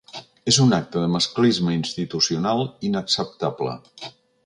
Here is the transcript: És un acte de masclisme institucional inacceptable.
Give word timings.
És 0.51 0.57
un 0.63 0.73
acte 0.77 1.03
de 1.03 1.09
masclisme 1.17 1.75
institucional 1.81 2.67
inacceptable. 2.91 3.81